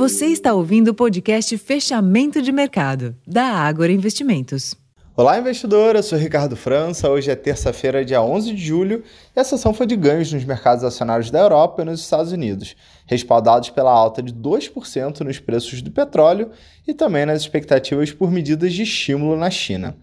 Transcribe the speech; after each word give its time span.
Você 0.00 0.28
está 0.28 0.54
ouvindo 0.54 0.88
o 0.88 0.94
podcast 0.94 1.58
Fechamento 1.58 2.40
de 2.40 2.50
Mercado, 2.50 3.14
da 3.26 3.44
Ágora 3.44 3.92
Investimentos. 3.92 4.74
Olá, 5.14 5.38
investidor. 5.38 5.94
Eu 5.94 6.02
sou 6.02 6.16
Ricardo 6.16 6.56
França. 6.56 7.10
Hoje 7.10 7.30
é 7.30 7.36
terça-feira, 7.36 8.02
dia 8.02 8.22
11 8.22 8.54
de 8.54 8.64
julho, 8.64 9.04
e 9.36 9.38
a 9.38 9.44
sessão 9.44 9.74
foi 9.74 9.86
de 9.86 9.94
ganhos 9.96 10.32
nos 10.32 10.42
mercados 10.42 10.84
acionários 10.84 11.30
da 11.30 11.40
Europa 11.40 11.82
e 11.82 11.84
nos 11.84 12.00
Estados 12.00 12.32
Unidos, 12.32 12.74
respaldados 13.04 13.68
pela 13.68 13.92
alta 13.92 14.22
de 14.22 14.32
2% 14.32 15.20
nos 15.20 15.38
preços 15.38 15.82
do 15.82 15.90
petróleo 15.90 16.50
e 16.88 16.94
também 16.94 17.26
nas 17.26 17.42
expectativas 17.42 18.10
por 18.10 18.30
medidas 18.30 18.72
de 18.72 18.84
estímulo 18.84 19.36
na 19.36 19.50
China. 19.50 19.94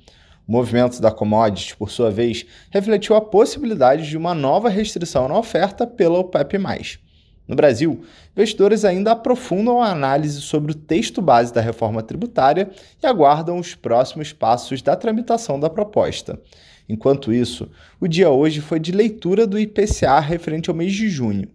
O 0.48 0.52
movimento 0.52 1.02
da 1.02 1.10
commodities, 1.10 1.74
por 1.74 1.90
sua 1.90 2.12
vez, 2.12 2.46
refletiu 2.70 3.16
a 3.16 3.22
possibilidade 3.22 4.08
de 4.08 4.16
uma 4.16 4.36
nova 4.36 4.70
restrição 4.70 5.28
na 5.28 5.40
oferta 5.40 5.88
pela 5.88 6.20
OPEP+. 6.20 6.60
No 7.48 7.56
Brasil, 7.56 8.04
investidores 8.36 8.84
ainda 8.84 9.14
aprofundam 9.14 9.82
a 9.82 9.90
análise 9.90 10.42
sobre 10.42 10.74
o 10.74 10.76
texto 10.76 11.22
base 11.22 11.54
da 11.54 11.62
reforma 11.62 12.04
tributária 12.04 12.70
e 13.02 13.08
aguardam 13.08 13.58
os 13.58 13.74
próximos 13.74 14.34
passos 14.34 14.82
da 14.82 14.96
tramitação 14.96 15.60
da 15.60 15.70
proposta. 15.70 16.40
Enquanto 16.90 17.32
isso, 17.34 17.70
o 18.00 18.08
dia 18.08 18.30
hoje 18.30 18.60
foi 18.60 18.80
de 18.80 18.92
leitura 18.92 19.48
do 19.48 19.60
IPCA 19.60 20.20
referente 20.20 20.70
ao 20.70 20.76
mês 20.76 20.94
de 20.94 21.10
junho. 21.10 21.50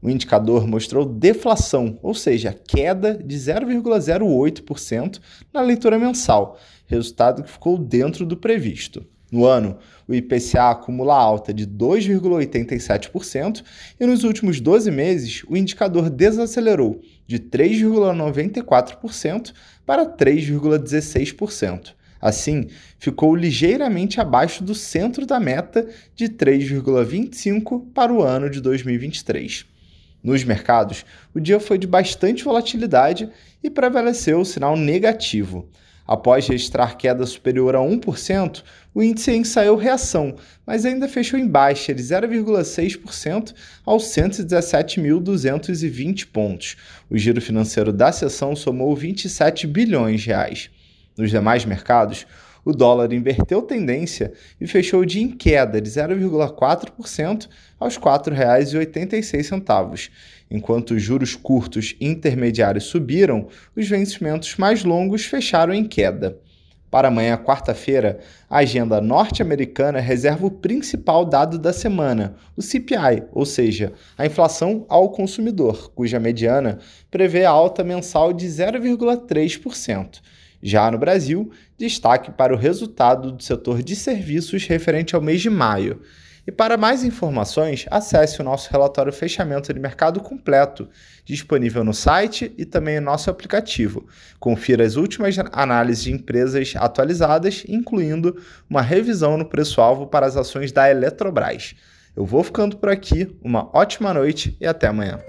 O 0.00 0.08
indicador 0.08 0.66
mostrou 0.66 1.04
deflação, 1.04 1.98
ou 2.02 2.14
seja, 2.14 2.52
queda 2.52 3.14
de 3.14 3.36
0,08% 3.36 5.20
na 5.52 5.60
leitura 5.60 5.98
mensal, 5.98 6.58
resultado 6.86 7.42
que 7.42 7.50
ficou 7.50 7.76
dentro 7.76 8.24
do 8.24 8.36
previsto. 8.36 9.04
No 9.30 9.44
ano, 9.44 9.76
o 10.06 10.14
IPCA 10.14 10.70
acumula 10.70 11.14
alta 11.14 11.52
de 11.52 11.66
2,87% 11.66 13.62
e 14.00 14.06
nos 14.06 14.24
últimos 14.24 14.58
12 14.58 14.90
meses 14.90 15.42
o 15.46 15.54
indicador 15.56 16.08
desacelerou 16.08 17.02
de 17.26 17.38
3,94% 17.38 19.52
para 19.84 20.06
3,16%. 20.06 21.92
Assim, 22.20 22.66
ficou 22.98 23.36
ligeiramente 23.36 24.20
abaixo 24.20 24.64
do 24.64 24.74
centro 24.74 25.24
da 25.24 25.38
meta 25.38 25.88
de 26.16 26.28
3,25% 26.28 27.84
para 27.94 28.12
o 28.12 28.22
ano 28.22 28.50
de 28.50 28.60
2023. 28.60 29.66
Nos 30.22 30.42
mercados, 30.42 31.04
o 31.32 31.38
dia 31.38 31.60
foi 31.60 31.78
de 31.78 31.86
bastante 31.86 32.42
volatilidade 32.42 33.30
e 33.62 33.70
prevaleceu 33.70 34.40
o 34.40 34.44
sinal 34.44 34.76
negativo. 34.76 35.68
Após 36.08 36.48
registrar 36.48 36.96
queda 36.96 37.24
superior 37.26 37.76
a 37.76 37.80
1%, 37.80 38.64
o 38.94 39.02
índice 39.02 39.30
ensaiou 39.30 39.76
reação, 39.76 40.36
mas 40.66 40.86
ainda 40.86 41.06
fechou 41.06 41.38
em 41.38 41.46
baixa 41.46 41.92
de 41.92 42.02
0,6% 42.02 43.52
aos 43.84 44.04
117.220 44.04 46.28
pontos. 46.32 46.76
O 47.10 47.18
giro 47.18 47.42
financeiro 47.42 47.92
da 47.92 48.10
sessão 48.10 48.56
somou 48.56 48.96
27 48.96 49.66
bilhões 49.66 50.22
de 50.22 50.28
reais. 50.28 50.70
Nos 51.14 51.30
demais 51.30 51.66
mercados, 51.66 52.26
o 52.68 52.72
dólar 52.74 53.12
inverteu 53.14 53.62
tendência 53.62 54.30
e 54.60 54.66
fechou 54.66 55.02
de 55.02 55.22
em 55.22 55.30
queda 55.30 55.80
de 55.80 55.88
0,4% 55.88 57.48
aos 57.80 57.96
R$ 57.96 58.02
4,86. 58.02 60.10
Enquanto 60.50 60.90
os 60.90 61.02
juros 61.02 61.34
curtos 61.34 61.96
e 61.98 62.06
intermediários 62.06 62.84
subiram, 62.84 63.48
os 63.74 63.88
vencimentos 63.88 64.58
mais 64.58 64.84
longos 64.84 65.24
fecharam 65.24 65.72
em 65.72 65.82
queda. 65.82 66.38
Para 66.90 67.08
amanhã, 67.08 67.38
quarta-feira, 67.38 68.18
a 68.50 68.58
agenda 68.58 69.00
norte-americana 69.00 69.98
reserva 69.98 70.46
o 70.46 70.50
principal 70.50 71.24
dado 71.24 71.58
da 71.58 71.72
semana, 71.72 72.34
o 72.54 72.60
CPI, 72.60 73.22
ou 73.32 73.46
seja, 73.46 73.94
a 74.16 74.26
inflação 74.26 74.84
ao 74.90 75.08
consumidor, 75.08 75.90
cuja 75.94 76.20
mediana 76.20 76.80
prevê 77.10 77.46
alta 77.46 77.82
mensal 77.82 78.30
de 78.30 78.46
0,3%. 78.46 80.20
Já 80.62 80.90
no 80.90 80.98
Brasil, 80.98 81.50
destaque 81.76 82.30
para 82.30 82.54
o 82.54 82.56
resultado 82.56 83.32
do 83.32 83.42
setor 83.42 83.82
de 83.82 83.94
serviços 83.94 84.66
referente 84.66 85.14
ao 85.14 85.22
mês 85.22 85.40
de 85.40 85.50
maio. 85.50 86.00
E 86.48 86.50
para 86.50 86.78
mais 86.78 87.04
informações, 87.04 87.84
acesse 87.90 88.40
o 88.40 88.42
nosso 88.42 88.70
relatório 88.72 89.12
Fechamento 89.12 89.70
de 89.70 89.78
Mercado 89.78 90.18
completo, 90.18 90.88
disponível 91.22 91.84
no 91.84 91.92
site 91.92 92.54
e 92.56 92.64
também 92.64 92.98
no 93.00 93.04
nosso 93.04 93.28
aplicativo. 93.28 94.06
Confira 94.40 94.82
as 94.82 94.96
últimas 94.96 95.36
análises 95.52 96.04
de 96.04 96.12
empresas 96.12 96.72
atualizadas, 96.74 97.64
incluindo 97.68 98.34
uma 98.68 98.80
revisão 98.80 99.36
no 99.36 99.44
preço-alvo 99.44 100.06
para 100.06 100.24
as 100.24 100.38
ações 100.38 100.72
da 100.72 100.90
Eletrobras. 100.90 101.74
Eu 102.16 102.24
vou 102.24 102.42
ficando 102.42 102.78
por 102.78 102.88
aqui, 102.88 103.36
uma 103.42 103.68
ótima 103.76 104.14
noite 104.14 104.56
e 104.58 104.66
até 104.66 104.86
amanhã. 104.86 105.20